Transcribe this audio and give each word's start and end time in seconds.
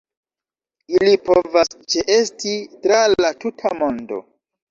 Ili 0.99 1.11
povas 1.27 1.69
ĉeesti 1.95 2.55
tra 2.85 3.01
la 3.25 3.31
tuta 3.45 3.75
mondo. 3.83 4.19